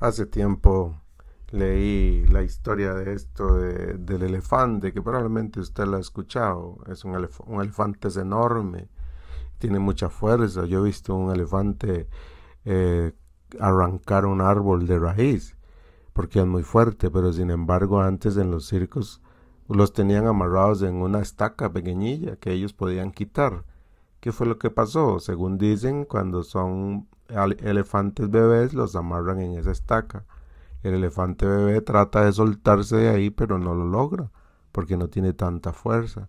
Hace 0.00 0.26
tiempo 0.26 1.00
leí 1.50 2.24
la 2.26 2.42
historia 2.42 2.94
de 2.94 3.14
esto 3.14 3.56
del 3.56 4.22
elefante, 4.22 4.92
que 4.92 5.02
probablemente 5.02 5.58
usted 5.58 5.86
lo 5.86 5.96
ha 5.96 6.00
escuchado. 6.00 6.78
Es 6.86 7.04
un, 7.04 7.16
un 7.46 7.60
elefante 7.60 8.06
es 8.06 8.16
enorme, 8.16 8.88
tiene 9.58 9.80
mucha 9.80 10.08
fuerza. 10.08 10.66
Yo 10.66 10.80
he 10.80 10.84
visto 10.84 11.16
un 11.16 11.34
elefante 11.34 12.08
eh, 12.64 13.12
arrancar 13.58 14.24
un 14.26 14.40
árbol 14.40 14.86
de 14.86 15.00
raíz, 15.00 15.56
porque 16.12 16.38
es 16.38 16.46
muy 16.46 16.62
fuerte, 16.62 17.10
pero 17.10 17.32
sin 17.32 17.50
embargo 17.50 18.00
antes 18.00 18.36
en 18.36 18.52
los 18.52 18.66
circos 18.66 19.20
los 19.68 19.92
tenían 19.92 20.26
amarrados 20.26 20.82
en 20.82 20.94
una 20.94 21.20
estaca 21.20 21.72
pequeñilla 21.72 22.36
que 22.36 22.52
ellos 22.52 22.72
podían 22.72 23.10
quitar. 23.10 23.64
¿Qué 24.20 24.30
fue 24.30 24.46
lo 24.46 24.58
que 24.58 24.70
pasó? 24.70 25.18
Según 25.18 25.58
dicen, 25.58 26.04
cuando 26.04 26.42
son 26.44 27.08
elefantes 27.28 28.30
bebés, 28.30 28.74
los 28.74 28.96
amarran 28.96 29.40
en 29.40 29.58
esa 29.58 29.70
estaca. 29.70 30.24
El 30.82 30.94
elefante 30.94 31.46
bebé 31.46 31.80
trata 31.82 32.24
de 32.24 32.32
soltarse 32.32 32.96
de 32.96 33.08
ahí, 33.10 33.30
pero 33.30 33.58
no 33.58 33.74
lo 33.74 33.84
logra, 33.86 34.30
porque 34.72 34.96
no 34.96 35.08
tiene 35.08 35.32
tanta 35.32 35.72
fuerza. 35.72 36.28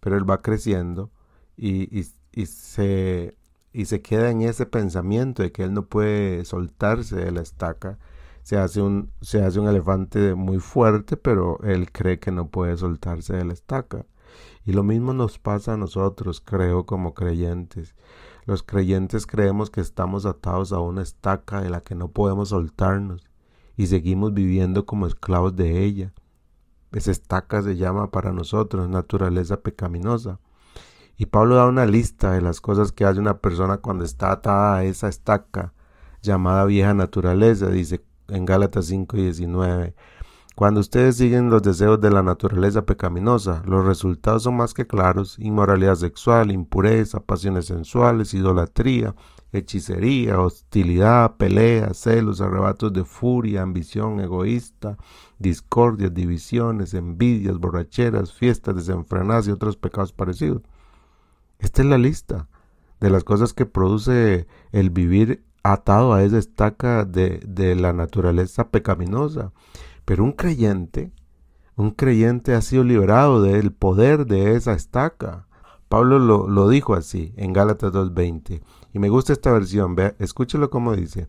Pero 0.00 0.16
él 0.16 0.28
va 0.28 0.42
creciendo 0.42 1.10
y, 1.56 2.00
y, 2.32 2.46
se, 2.46 3.36
y 3.72 3.84
se 3.86 4.02
queda 4.02 4.30
en 4.30 4.42
ese 4.42 4.66
pensamiento 4.66 5.42
de 5.42 5.52
que 5.52 5.64
él 5.64 5.74
no 5.74 5.86
puede 5.86 6.44
soltarse 6.44 7.16
de 7.16 7.30
la 7.32 7.42
estaca. 7.42 7.98
Se 8.42 8.56
hace, 8.56 8.80
un, 8.82 9.12
se 9.20 9.42
hace 9.44 9.60
un 9.60 9.68
elefante 9.68 10.34
muy 10.34 10.58
fuerte, 10.58 11.16
pero 11.16 11.58
él 11.62 11.92
cree 11.92 12.18
que 12.18 12.32
no 12.32 12.48
puede 12.48 12.76
soltarse 12.76 13.34
de 13.34 13.44
la 13.44 13.52
estaca. 13.52 14.06
Y 14.64 14.72
lo 14.72 14.82
mismo 14.82 15.12
nos 15.12 15.38
pasa 15.38 15.74
a 15.74 15.76
nosotros, 15.76 16.40
creo, 16.40 16.86
como 16.86 17.14
creyentes. 17.14 17.94
Los 18.50 18.64
creyentes 18.64 19.28
creemos 19.28 19.70
que 19.70 19.80
estamos 19.80 20.26
atados 20.26 20.72
a 20.72 20.80
una 20.80 21.02
estaca 21.02 21.60
de 21.60 21.70
la 21.70 21.82
que 21.82 21.94
no 21.94 22.08
podemos 22.08 22.48
soltarnos 22.48 23.30
y 23.76 23.86
seguimos 23.86 24.34
viviendo 24.34 24.86
como 24.86 25.06
esclavos 25.06 25.54
de 25.54 25.84
ella. 25.84 26.12
Esa 26.90 27.12
estaca 27.12 27.62
se 27.62 27.76
llama 27.76 28.10
para 28.10 28.32
nosotros 28.32 28.88
naturaleza 28.88 29.60
pecaminosa. 29.60 30.40
Y 31.16 31.26
Pablo 31.26 31.54
da 31.54 31.66
una 31.66 31.86
lista 31.86 32.32
de 32.32 32.40
las 32.40 32.60
cosas 32.60 32.90
que 32.90 33.04
hace 33.04 33.20
una 33.20 33.38
persona 33.38 33.76
cuando 33.76 34.02
está 34.02 34.32
atada 34.32 34.78
a 34.78 34.82
esa 34.82 35.06
estaca 35.06 35.72
llamada 36.20 36.64
vieja 36.64 36.92
naturaleza, 36.92 37.68
dice 37.68 38.04
en 38.26 38.46
Gálatas 38.46 38.86
5 38.86 39.16
y 39.16 39.22
19. 39.22 39.94
Cuando 40.60 40.80
ustedes 40.80 41.16
siguen 41.16 41.48
los 41.48 41.62
deseos 41.62 42.02
de 42.02 42.10
la 42.10 42.22
naturaleza 42.22 42.84
pecaminosa, 42.84 43.62
los 43.64 43.82
resultados 43.82 44.42
son 44.42 44.58
más 44.58 44.74
que 44.74 44.86
claros, 44.86 45.38
inmoralidad 45.38 45.94
sexual, 45.94 46.52
impureza, 46.52 47.20
pasiones 47.20 47.64
sensuales, 47.64 48.34
idolatría, 48.34 49.14
hechicería, 49.52 50.38
hostilidad, 50.38 51.38
peleas, 51.38 51.96
celos, 51.96 52.42
arrebatos 52.42 52.92
de 52.92 53.04
furia, 53.04 53.62
ambición 53.62 54.20
egoísta, 54.20 54.98
discordias, 55.38 56.12
divisiones, 56.12 56.92
envidias, 56.92 57.56
borracheras, 57.56 58.34
fiestas 58.34 58.76
desenfrenadas 58.76 59.48
y 59.48 59.52
otros 59.52 59.78
pecados 59.78 60.12
parecidos. 60.12 60.60
Esta 61.58 61.80
es 61.80 61.88
la 61.88 61.96
lista 61.96 62.48
de 63.00 63.08
las 63.08 63.24
cosas 63.24 63.54
que 63.54 63.64
produce 63.64 64.46
el 64.72 64.90
vivir 64.90 65.42
atado 65.62 66.12
a 66.12 66.22
esa 66.22 66.36
estaca 66.36 67.06
de, 67.06 67.40
de 67.46 67.76
la 67.76 67.94
naturaleza 67.94 68.68
pecaminosa. 68.68 69.52
Pero 70.10 70.24
un 70.24 70.32
creyente, 70.32 71.12
un 71.76 71.92
creyente 71.92 72.54
ha 72.54 72.62
sido 72.62 72.82
liberado 72.82 73.42
del 73.42 73.70
poder 73.70 74.26
de 74.26 74.56
esa 74.56 74.72
estaca. 74.72 75.46
Pablo 75.88 76.18
lo, 76.18 76.68
dijo 76.68 76.94
así 76.94 77.32
en 77.36 77.52
Gálatas 77.52 77.92
2.20. 77.92 78.60
Y 78.92 78.98
me 78.98 79.08
gusta 79.08 79.32
esta 79.32 79.52
versión, 79.52 79.94
ve, 79.94 80.16
escúchelo 80.18 80.68
como 80.68 80.96
dice. 80.96 81.28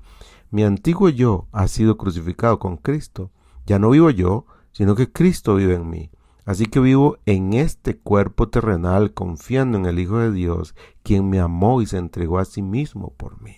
Mi 0.50 0.64
antiguo 0.64 1.10
yo 1.10 1.46
ha 1.52 1.68
sido 1.68 1.96
crucificado 1.96 2.58
con 2.58 2.78
Cristo. 2.78 3.30
Ya 3.68 3.78
no 3.78 3.92
vivo 3.92 4.10
yo, 4.10 4.48
sino 4.72 4.96
que 4.96 5.12
Cristo 5.12 5.54
vive 5.58 5.76
en 5.76 5.88
mí. 5.88 6.10
Así 6.46 6.66
que 6.66 6.80
vivo 6.80 7.20
en 7.28 7.54
este 7.54 8.00
cuerpo 8.00 8.50
terrenal 8.50 9.14
confiando 9.14 9.78
en 9.78 9.86
el 9.86 10.00
Hijo 10.00 10.18
de 10.18 10.32
Dios, 10.32 10.74
quien 11.04 11.30
me 11.30 11.40
amó 11.40 11.84
y 11.84 11.86
se 11.86 12.00
entregó 12.00 12.40
a 12.40 12.46
sí 12.46 12.64
mismo 12.64 13.14
por 13.16 13.44
mí. 13.44 13.58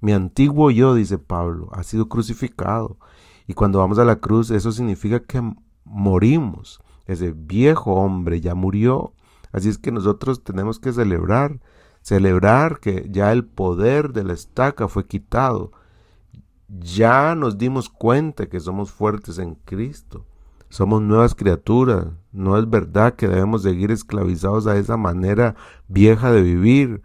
Mi 0.00 0.12
antiguo 0.12 0.70
yo, 0.70 0.94
dice 0.94 1.18
Pablo, 1.18 1.70
ha 1.72 1.82
sido 1.82 2.08
crucificado 2.08 2.98
y 3.46 3.54
cuando 3.54 3.78
vamos 3.78 3.98
a 3.98 4.04
la 4.04 4.16
cruz, 4.16 4.50
eso 4.50 4.72
significa 4.72 5.20
que 5.20 5.42
morimos. 5.84 6.80
Ese 7.06 7.32
viejo 7.32 7.94
hombre 7.94 8.40
ya 8.40 8.54
murió. 8.54 9.12
Así 9.52 9.68
es 9.68 9.78
que 9.78 9.92
nosotros 9.92 10.42
tenemos 10.42 10.78
que 10.78 10.92
celebrar, 10.92 11.60
celebrar 12.00 12.80
que 12.80 13.08
ya 13.10 13.32
el 13.32 13.44
poder 13.44 14.12
de 14.12 14.24
la 14.24 14.32
estaca 14.32 14.88
fue 14.88 15.06
quitado. 15.06 15.72
Ya 16.68 17.34
nos 17.34 17.58
dimos 17.58 17.90
cuenta 17.90 18.46
que 18.46 18.60
somos 18.60 18.90
fuertes 18.90 19.38
en 19.38 19.54
Cristo. 19.54 20.24
Somos 20.70 21.02
nuevas 21.02 21.34
criaturas. 21.34 22.06
No 22.32 22.58
es 22.58 22.68
verdad 22.68 23.14
que 23.14 23.28
debemos 23.28 23.62
seguir 23.62 23.90
esclavizados 23.92 24.66
a 24.66 24.76
esa 24.76 24.96
manera 24.96 25.54
vieja 25.86 26.32
de 26.32 26.42
vivir, 26.42 27.02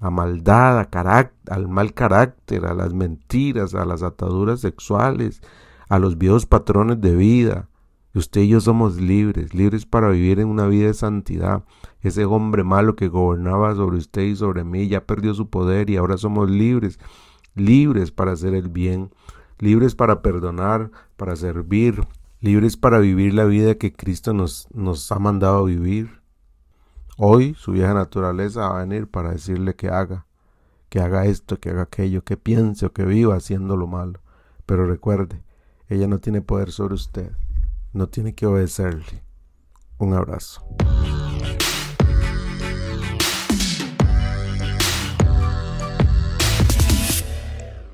a 0.00 0.10
maldad, 0.10 0.80
a 0.80 1.30
al 1.50 1.68
mal 1.68 1.94
carácter, 1.94 2.66
a 2.66 2.74
las 2.74 2.94
mentiras, 2.94 3.74
a 3.74 3.84
las 3.84 4.02
ataduras 4.02 4.60
sexuales, 4.60 5.40
a 5.88 5.98
los 5.98 6.18
viejos 6.18 6.46
patrones 6.46 7.00
de 7.00 7.14
vida. 7.14 7.68
Usted 8.14 8.42
y 8.42 8.48
yo 8.48 8.60
somos 8.60 9.00
libres, 9.00 9.54
libres 9.54 9.86
para 9.86 10.10
vivir 10.10 10.38
en 10.38 10.48
una 10.48 10.66
vida 10.66 10.88
de 10.88 10.94
santidad. 10.94 11.64
Ese 12.02 12.26
hombre 12.26 12.62
malo 12.62 12.94
que 12.94 13.08
gobernaba 13.08 13.74
sobre 13.74 13.96
usted 13.96 14.22
y 14.22 14.36
sobre 14.36 14.64
mí 14.64 14.88
ya 14.88 15.06
perdió 15.06 15.32
su 15.32 15.48
poder 15.48 15.88
y 15.88 15.96
ahora 15.96 16.18
somos 16.18 16.50
libres, 16.50 16.98
libres 17.54 18.10
para 18.10 18.32
hacer 18.32 18.54
el 18.54 18.68
bien, 18.68 19.10
libres 19.58 19.94
para 19.94 20.20
perdonar, 20.20 20.90
para 21.16 21.36
servir, 21.36 22.06
libres 22.40 22.76
para 22.76 22.98
vivir 22.98 23.32
la 23.32 23.44
vida 23.44 23.76
que 23.76 23.94
Cristo 23.94 24.34
nos, 24.34 24.68
nos 24.74 25.10
ha 25.10 25.18
mandado 25.18 25.64
vivir. 25.64 26.20
Hoy 27.16 27.54
su 27.54 27.72
vieja 27.72 27.94
naturaleza 27.94 28.68
va 28.68 28.80
a 28.80 28.84
venir 28.84 29.06
para 29.06 29.30
decirle 29.30 29.74
que 29.74 29.88
haga, 29.88 30.26
que 30.88 31.00
haga 31.00 31.24
esto, 31.24 31.60
que 31.60 31.70
haga 31.70 31.82
aquello, 31.82 32.24
que 32.24 32.36
piense 32.36 32.84
o 32.84 32.92
que 32.92 33.04
viva 33.04 33.36
haciendo 33.36 33.76
lo 33.76 33.86
malo. 33.86 34.20
Pero 34.66 34.86
recuerde, 34.86 35.42
ella 35.92 36.06
no 36.08 36.20
tiene 36.20 36.40
poder 36.40 36.72
sobre 36.72 36.94
usted. 36.94 37.32
No 37.92 38.08
tiene 38.08 38.34
que 38.34 38.46
obedecerle. 38.46 39.22
Un 39.98 40.14
abrazo. 40.14 40.66